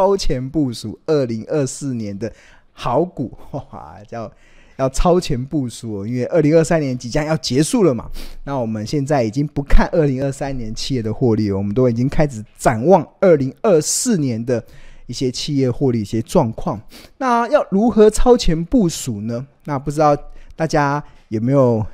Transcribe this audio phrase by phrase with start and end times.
[0.00, 2.32] 超前部署二零二四年的
[2.72, 4.32] 好股， 哇，叫
[4.76, 8.08] 要超前部署，因为二零二三年即将要结束了嘛。
[8.44, 14.64] 那我们现在已经不看二零二三年企业的获利，我们都已经开始展望二零二四年的
[15.06, 16.80] 一些企业获利一些状况。
[17.18, 19.46] 那要如何超前部署呢？
[19.64, 20.16] 那不知道
[20.56, 21.84] 大家有没有？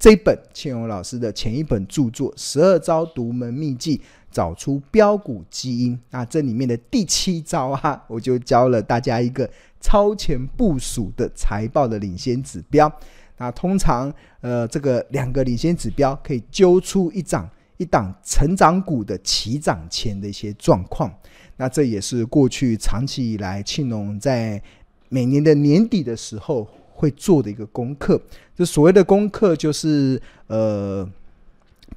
[0.00, 5.96] 这本庆荣老师的前一本著作《十二招独门秘技，找出标股基因》。
[6.10, 9.48] 那这里面的第七招啊， 我就教了大家一个
[9.80, 12.92] 超前部署的财报的领先指标。
[13.36, 21.12] 那通常，呃，这个两个领先指标可以揪出一档一档成长股的起涨前的一些状况。
[21.56, 24.62] 那这也是过去长期以来庆荣在
[25.08, 26.68] 每年的年底的时候。
[27.00, 28.20] 会做的一个功课，
[28.56, 31.08] 这所谓的功课，就是呃，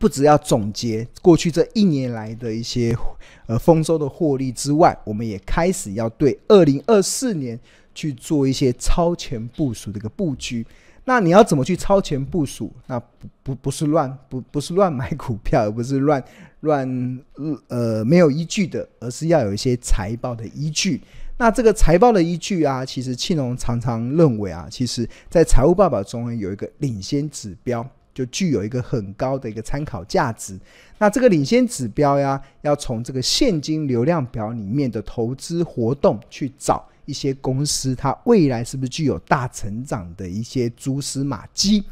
[0.02, 2.98] 不只要总结过去这一年来的一些
[3.46, 7.58] 呃丰收的获利之外，我们也开始要对二零二四年
[7.94, 10.66] 去做一些超前部署的一个布局。
[11.06, 12.72] 那你要怎么去超前部署？
[12.88, 16.24] 那不不不是乱不不是乱买股票，而不是乱
[16.62, 17.20] 乱
[17.68, 21.00] 呃没有依据的，而是要有一些财报的依据。
[21.38, 30.59] 那这个财报的依据啊，其实庆隆常常认为啊，其实在财务报表中有一个领先指标，就具有一个很高的一个参考价值。
[30.98, 41.84] 那这个领先指标呀，要从这个现金流量表里面的投资活动去找一些公司，它未来是不是具有大成长的一些蛛丝马迹。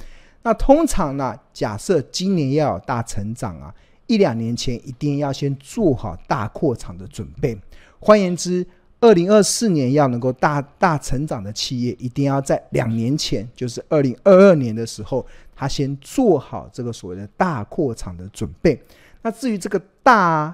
[0.41, 3.73] 那通常呢，假设今年要有大成长啊，
[4.07, 7.57] 一两年前一定要先做好大扩场的准备。
[7.99, 8.65] 换言之，
[9.01, 18.81] 二零二四年要能够大大成长的企业，一定要在两年前，就是二零二二年的时候，他先做好这个所谓的大扩厂的准备。
[19.21, 20.53] 那至于这个大，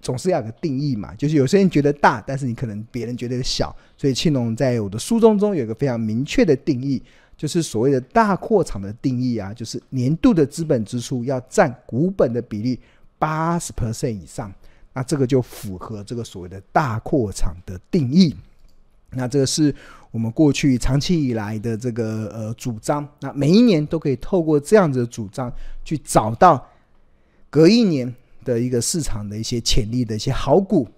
[0.00, 3.74] 总是要有个定义嘛，就是有些人觉得大，但是你可能别人觉得小。
[3.96, 7.02] 所以庆隆在我的书中中有一个非常明确的定义，
[7.36, 12.80] 就是所谓的大扩厂的定义啊，就是年度的资本支出要占股本的比例
[13.18, 14.50] 八十 percent 以上。
[14.98, 18.34] 那这个就符合这个所谓的大扩场的定义。
[19.10, 19.72] 那这个是
[20.10, 23.08] 我们过去长期以来的这个呃主张。
[23.20, 25.52] 那每一年都可以透过这样子的主张，
[25.84, 26.68] 去找到
[27.48, 28.12] 隔一年
[28.44, 30.88] 的一个市场的一些潜力的一些好股。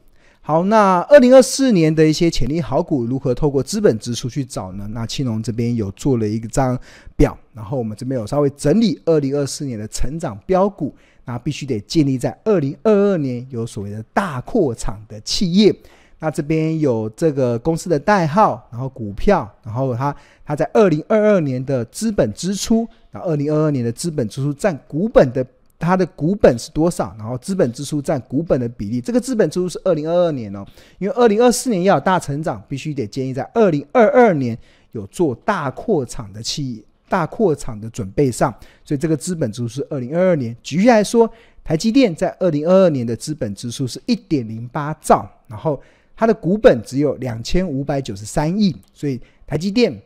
[0.42, 4.88] 好，那二零二四年的一些潜力好股如何透过资本支出去找呢？
[4.92, 6.78] 那青龙这边有做了一张
[7.16, 10.94] 表，然后我们这边有稍微整理二零二四年的成长标股。
[11.26, 15.72] 那必须得建立在二零二二年有所谓的大扩厂的企业，
[16.18, 25.46] 那这边有这个公司的代号，然后股票，然后它它在二零二二年的资本支出，那二零二二年的资本支出占股本的
[25.80, 27.12] 它的股本是多少？
[27.18, 30.64] 然后资本支出占股本的比例，这个资本支出是二零二二年哦，
[31.00, 34.56] 因为二零二四年要有大成长，必须得建立在二零二二年
[34.92, 36.84] 有做大扩厂的企业。
[37.08, 38.54] 大扩厂的准备上，
[38.84, 40.56] 所以这个资本支出是二零二二年。
[40.62, 41.28] 举例来说，
[41.64, 45.82] 台积电在二零二二年的资本支出是一点零八兆，然后
[46.14, 50.00] 它的股本只有两千五百九十三亿，所以台积电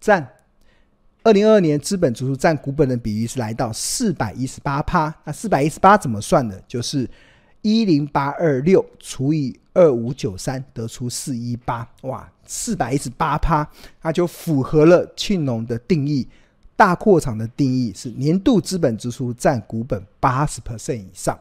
[0.00, 0.28] 占
[1.24, 5.14] 二零二二年资本支出占股本的比例是来到四百一十八趴。
[5.24, 6.62] 那四百一十八怎么算的？
[6.66, 7.08] 就是
[7.62, 11.86] 一零八二六除以二五九三，得出四一八。
[12.02, 12.30] 哇！
[12.46, 13.68] 四百一十八趴，
[14.00, 16.26] 那就符合了庆隆的定义。
[16.76, 21.38] 大扩厂的定义是年度资本支出占股本八十 percent 以上。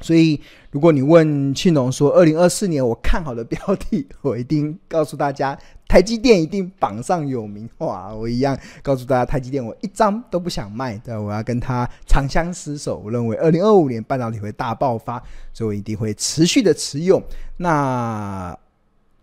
[0.00, 0.40] 所以，
[0.70, 7.68] 如果你问庆农说，二零二四年我看好的标的， 我一定告诉大家，台积电一定榜上有名。
[7.78, 13.02] 哇，我一样告诉大家，台积电我一张都不想卖，对，我要跟他长相厮守。
[13.04, 15.22] 我认为二零二五年半导体会大爆发，
[15.52, 17.22] 所以我一定会持续的持有。
[17.56, 18.56] 那。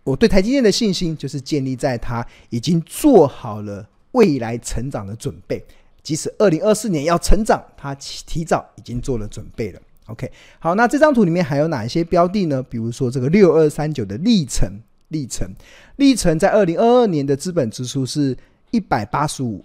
[0.04, 5.62] 我对台积电的信心就是建立在它已经做好了未来成长的准备，
[6.02, 9.78] 即使二零二四年要成长，它提早已经做了准备了。
[10.08, 12.62] OK，好，那这张图里面还有哪一些标的呢？
[12.62, 14.70] 比如说这个六二三九的历程，
[15.08, 15.48] 历程，
[15.96, 18.36] 历程在二零二二年的资本支出是
[18.70, 19.64] 一百八十五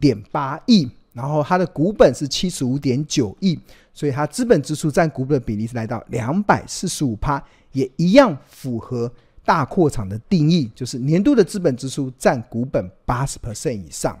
[0.00, 3.58] 点八亿，然后它的股本是七十五点九亿，
[3.92, 7.42] 所以它资本支出占股本的比例是来到两百四十五趴，
[7.72, 9.10] 也一样符合。
[9.46, 14.18] 大扩厂的定义就是年度的资本支出占股本八十 percent 以上。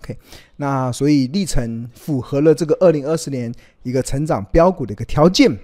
[0.00, 0.16] OK，
[0.56, 3.52] 那所以力成符合了这个二零二四年
[3.82, 5.58] 一个成长标股的一个条件。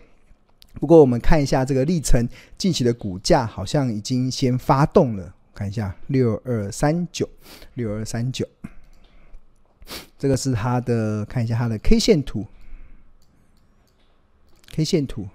[0.75, 7.29] 不过我们看一下这个力成近期的股价好像已经先发动了，看一下六二三九
[7.75, 8.47] 六二三九，
[10.19, 12.47] 这个是它的，看一下它的 K 线图
[14.73, 15.29] ，K 线图。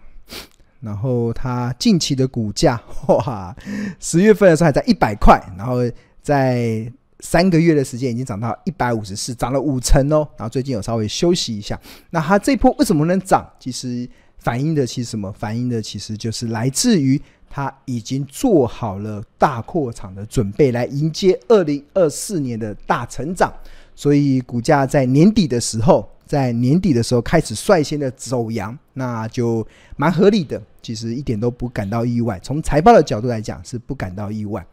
[0.80, 3.56] 然后它近期的股价哇，
[4.02, 5.78] 十月份的时候还在一百块，然后
[6.22, 6.92] 在
[7.24, 10.28] 三个月的时间已经涨到一百五十四，涨了五成哦。
[10.36, 11.80] 然后最近有稍微休息一下。
[12.10, 13.50] 那它这波为什么能涨？
[13.58, 14.08] 其实
[14.40, 15.32] 反映的其实什么？
[15.32, 23.52] 反映的其实就是来自于它已经做好了大扩厂的准备，来迎接二零二四年的大成长。
[23.96, 29.66] 所以股价在年底的时候，在年底的时候开始率先的走阳，那就
[29.96, 30.62] 蛮合理的。
[30.82, 32.38] 其实一点都不感到意外。
[32.44, 34.66] 从财报的角度来讲，是不感到意外。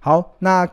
[0.00, 0.66] 好，那。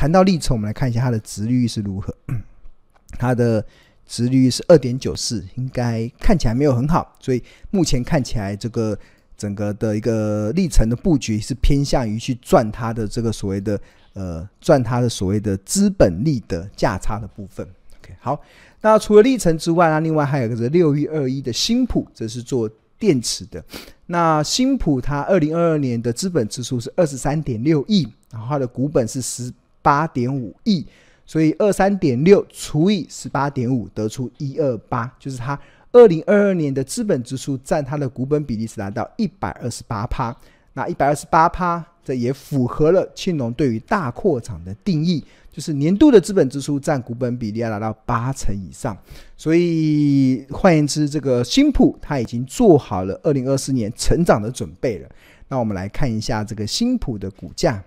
[0.00, 2.16] 谈到历程，我们来看一下它的值率是如何。
[3.20, 3.62] 它的
[4.06, 8.98] 值率是二点九四，应该看起来没有很好，所以目前看起来这个
[9.36, 13.78] 整个的一个历程的布局是偏向于去赚它的这个所谓的
[14.14, 17.68] 呃赚它的所谓的资本利得价差的部分。
[18.02, 18.40] OK，好，
[18.80, 22.66] 那除了历程之外呢，另外还有一个是六一二一的新普，这是做
[22.98, 23.62] 电池的。
[24.06, 29.52] 那新普它二零二二年的资本支出是二十三点六亿，然后它的股本是十。
[29.82, 30.86] 八点五亿，
[31.24, 35.58] 所以二三点六除以十八点五，得出一二八，就是它
[35.92, 40.36] 二零二二年的资本支出占它的股本比例是达到一百二十八趴。
[40.72, 48.96] 那一百二十八趴，这也符合了庆农对于大扩厂的定义，就是年度的资本支出占股本比例要达到八成以上。
[49.36, 55.08] 所以换言之，这个新普它已经做好了二零二四年成长的准备了。
[55.48, 57.82] 那我们来看一下这个新普的股价。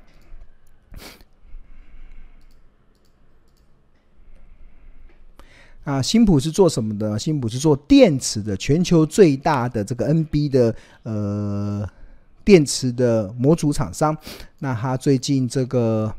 [5.83, 7.19] 啊，新普是做什么的？
[7.19, 11.85] 新普是做电池的，全球最大的这个 NB 的呃
[12.45, 14.15] 电池的模组厂商。
[14.59, 16.15] 那他最近这个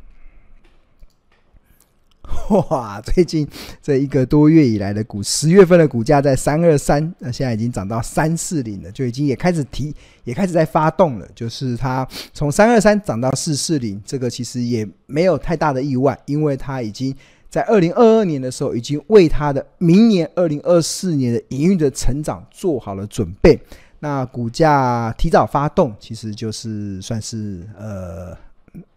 [2.69, 3.49] 哇，最近
[3.83, 9.95] 这一个多月以来的股，十月份的股价在三二三，那现在已经涨到三四零了，就已经也开始提，
[10.25, 11.27] 也开始在发动了。
[11.35, 17.17] 就是它从三二三涨到四四零，这个其实也没有太大的意外，因为它已经。
[17.55, 23.57] 在二零二二年的时候，已经为它的明年二零二四年的营运的成长做好了准备。
[24.01, 28.37] 那股价提早发动，其实就是算是呃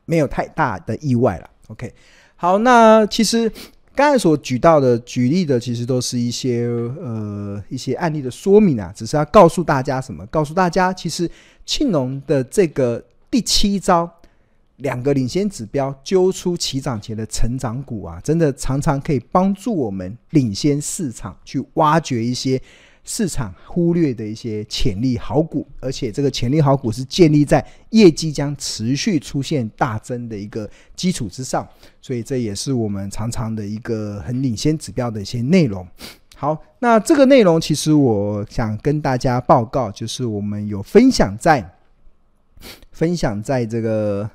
[0.05, 1.47] 没有太大的意外了。
[1.67, 1.93] OK，
[2.35, 3.47] 好，那其实
[3.93, 6.65] 刚才所举到的举例的，其实都是一些
[6.99, 10.25] 呃一些案例的说明啊，只是要告诉大家什么？
[10.31, 11.29] 告诉大家，其实
[11.63, 14.11] 庆农的这个第七招。
[14.77, 22.61] 两个领先指标揪出起涨前的成长股啊，真的常常可以帮助我们领先市场，去挖掘一些
[23.03, 31.67] 市场忽略的一些潜力好股，而且这个潜力好股是建立在业绩将持续出现大增的一个基础之上，
[31.99, 35.87] 所以这也是我们常常的一个很领先指标的一些内容。
[36.35, 41.67] 好，那这个内容其实我想跟大家报告，就是我们有分享在
[42.91, 44.29] 分享在这个。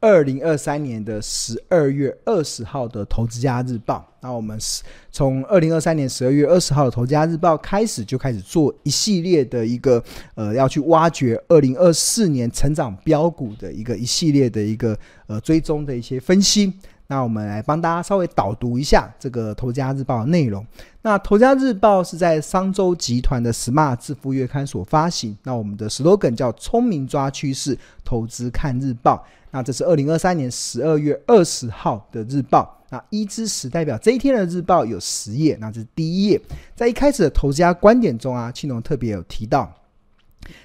[0.00, 4.82] 二零二三年的十二月二十号的《投资家日报》，那我们是
[5.12, 10.02] 从二零二三年十二月二十号的《投资家日报》开始，就开始做一系列的一个
[10.36, 16.72] 呃，要去挖掘二零二四年成长标股的一个一系列的一个呃追踪的一些分析。
[17.10, 20.64] 那我们来帮大家稍微导读一下这个《投家日报》的内容。
[21.02, 25.36] 那《投家日报》是在商周集团的 Smart 致富月刊所发行。
[25.42, 29.26] 那我们的 slogan 叫“聪明抓趋势，投资看日报”。
[29.50, 32.78] 那这是二零二三年十二月二十号的日报。
[32.90, 35.58] 那一至十代表这一天的日报有十页。
[35.60, 36.40] 那这是第一页。
[36.76, 39.68] 在一开始的投资家观点中啊，庆农特别有提到，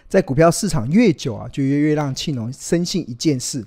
[0.07, 3.65] 在股票市场越久啊，就越越让庆农深信一件事。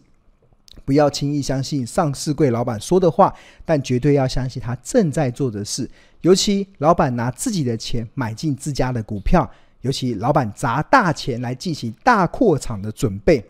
[0.84, 3.32] 不要轻易相信上市柜老板说的话，
[3.64, 5.88] 但绝对要相信他正在做的事。
[6.22, 9.48] 尤其老板拿自己的钱买进自家的股票，
[9.82, 13.44] 尤其老板砸大钱来进行大扩厂的准备。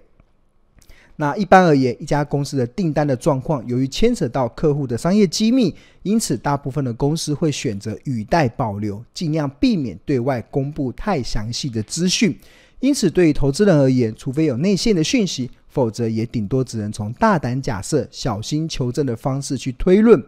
[1.21, 12.39] 那一般而言，一家公司的订单的状况，由于牵扯到客户的商业机密，因此大部分的公司会选择语带保留，尽量避免对外公布太详细的资讯。
[12.79, 20.23] 因此，对于投资人而言，除非有内线的讯息，否则也顶多只能从大胆假设、小心求证的方式去推论。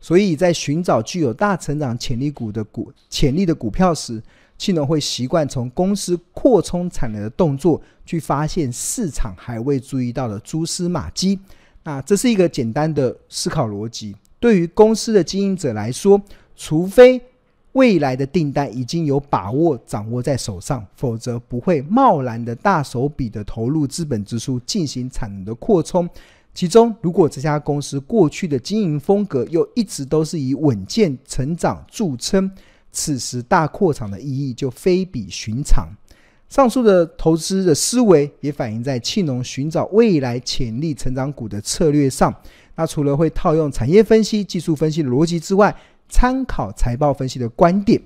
[0.00, 4.22] 所以在寻找具有大成长潜力股的股潜力的股票时，
[4.56, 11.38] 气农会习惯从公司扩充产能的动作去发现市场还未注意到的蛛丝马迹。
[11.82, 14.14] 那这是一个简单的思考逻辑。
[14.38, 16.20] 对于公司的经营者来说，
[16.56, 17.20] 除非
[17.72, 26.08] 未来的订单已经有把握掌握在手上，否则不会贸然的大手笔的投入资本支出进行产能的扩充。
[26.52, 32.50] 其中，如果这家公司过去的经营风格又一直都是以稳健成长著称，
[32.90, 35.88] 此时大扩厂的意义就非比寻常。
[36.48, 42.34] 上述的投资的思维也反映在庆农寻找未来潜力成长股的策略上。
[42.74, 45.72] 那除了会套用产业分析、技术分析的逻辑之外，
[46.10, 47.98] 参考财报分析的观点，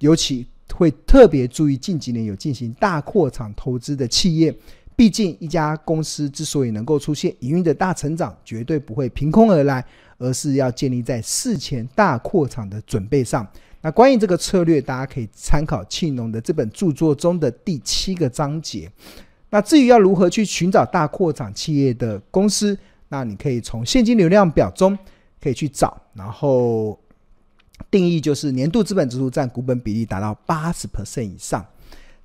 [0.00, 4.54] 尤其会特别注意近几年有进行大扩厂投资的企业。
[4.96, 9.84] 毕竟，一家公司之所以能够出现营运的大成长，绝对不会凭空而来，
[10.18, 13.44] 而是要建立在事前大扩厂的准备上。
[13.80, 18.88] 那关于这个策略，大家可以参考庆农的这本著作中的第七个章节。
[19.50, 24.96] 那至于要如何去寻找大扩厂企业的公司，那你可以从现金流量表中
[25.42, 26.96] 可以去找，然后
[27.90, 31.64] 定义就是年度资本支出占股本比例达到八十 percent 以上。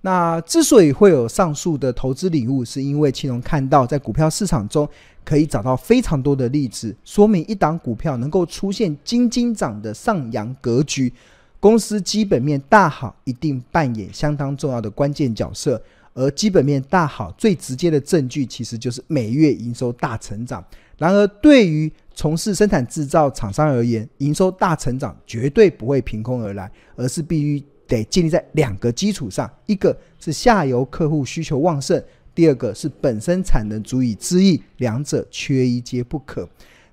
[0.01, 4.87] 那之所以会有上述的投资领悟，是因为青龙看到在股票市场中
[5.25, 11.11] 可以找到非常多的例子，说明一档股票能够出现金金涨的上扬格局。
[11.59, 15.81] 公司基本面大好，一定扮演相当重要的关键角色。
[16.13, 20.63] 而基本面大好，最直接的证据其实就是每月营收大成长。
[20.97, 32.03] 然而，对于从事生产制造厂商而言，营收大成长绝对不会凭空而来，而是必须得建立在两个基础上：一个是下游客户需求旺盛，
[32.35, 36.45] 第二个是本身产能足以支撑，两者缺一皆不可。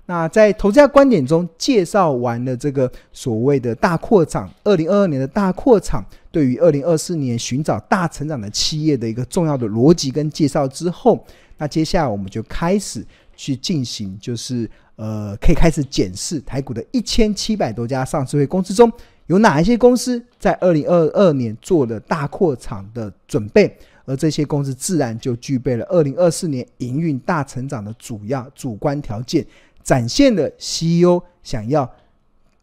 [0.05, 11.21] 那在投资家观点中介绍完了这个所谓的大扩厂，二零二二年的大扩厂对于二零二四年寻找大成长的企业的一个重要的逻辑跟介绍之后，
[11.57, 13.05] 那接下来我们就开始
[13.35, 18.91] 去进行，就是呃，可以开始检视台股的一千七百多家上市会公司中
[19.27, 29.45] 有哪一些公司在二零二二年做了大扩厂的准备，而这些公司自然就具备了二零二四年营运大成长的主要主观条件。
[29.83, 31.89] 展现了 CEO 想要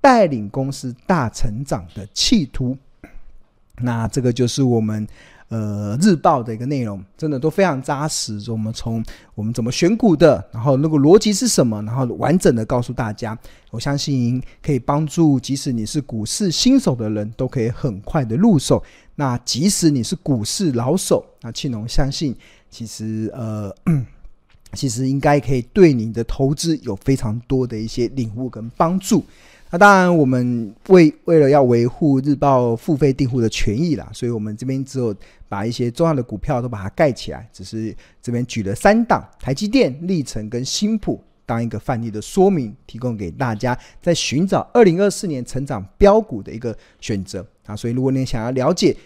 [0.00, 2.76] 带领公司大成长的企图，
[3.78, 5.06] 那这个就是我们
[5.48, 8.40] 呃日报的一个内容，真的都非常扎实。
[8.50, 13.38] 我们从我们怎么选股的，然后那个逻辑是什么，然后完整的告诉大家，
[13.70, 18.82] 我相信可以帮助即使你是股市新手的人都可以很快的入手。
[19.16, 22.34] 那即使你是股市老手，那庆农相信
[22.70, 23.74] 其实呃。
[24.74, 29.24] 其实应该可以对你的投资有非常多的一些领悟跟帮助。
[29.70, 35.12] 那当然，我们为为了要维护日报付费订户的权益啦，所以我们这边只有
[35.48, 47.74] 把一些重要的股票都把它盖起来，只是这边举了三档：台积电、力成跟新普，当一个范例的说明，提供给大家在寻找二零二四年成长标股的一个选择啊。
[47.74, 48.96] 所以，如果你想要了解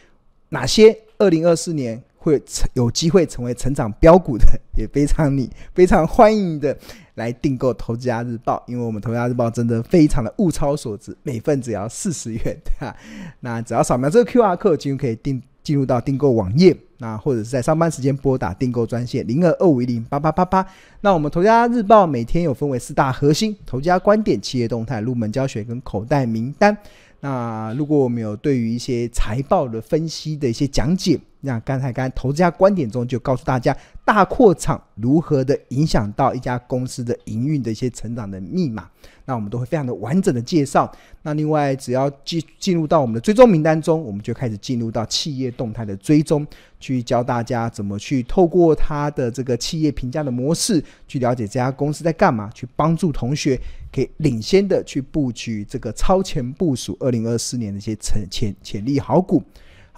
[0.50, 6.76] 哪些二零二四年，会成有机会成为成长标股的，也非常你非常欢迎的
[7.14, 12.97] 来订购《投资家日报》，因为我们《投资家日报》真的非常的物超所值，每份只要四十元，对吧？
[13.40, 20.66] 那只要扫描这个 QR code，就可以订进入到订购网页，那或者是在上班时间拨打订购专线零二二五一零八八八八。
[21.00, 26.76] 那我们《投资家日报》每天有分为四大核心：投资家观点、企业动态、入门教学跟口袋名单。
[27.20, 38.90] 那如果我们有对于一些财报的分析的一些讲解，那刚才刚投资家观点中就告诉大家，大扩厂如何的影响到一家公司的营运的一些成长的密码，
[39.25, 40.90] 那我们都会非常的完整的介绍。
[41.23, 46.45] 那另外，只要进进入到我们的追踪名单中，我们就开始进入到企业动态的追踪，
[46.80, 53.57] 去教大家怎么去透过它的这个企业评价的模式，去了解这家公司在干嘛，去帮助同学
[53.92, 59.40] 可以领先的去布局这个超前部署二零二四年的一些潜潜潜力好股。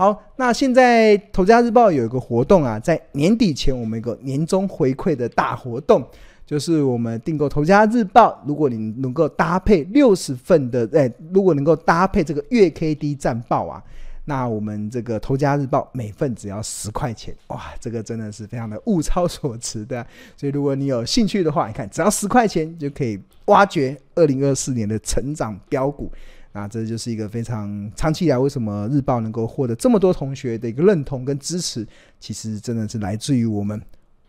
[0.01, 6.03] 好，那现在《投家日报》有一个活动啊，在年底前我们有个年终回馈的大活动，
[6.47, 13.85] 就是我们订购《投家日报》，如果你能够搭配六十份的，哎，如果能够搭配这个月 K D 战报啊，
[14.25, 20.07] 那我们这个《投家日报》每份只要十块钱，哇，这个真的是非常的物超所值的。
[20.35, 26.11] 所以如果你有兴趣的话，你看只要十块钱就可以挖掘二零二四年的成长标股。
[26.53, 31.87] 那这就是一个非常长期以来，为什么日报能够获得这么多同学的一个认同跟支持，
[32.19, 33.81] 其实真的是来自于我们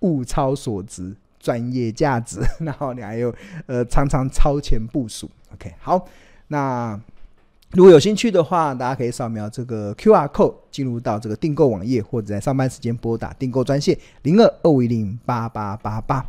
[0.01, 3.33] 物超所值、专业价值，然后你还有
[3.65, 5.29] 呃常常超前部署。
[5.53, 6.07] OK，好，
[6.49, 6.99] 那
[7.71, 16.23] 如果有兴趣的话，大家可以扫描这个 QR code 进入到这个订购网页，或者在上班时间拨打订购专线零二二五零八八八八。